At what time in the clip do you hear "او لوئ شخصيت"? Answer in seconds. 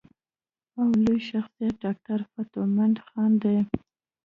0.79-1.73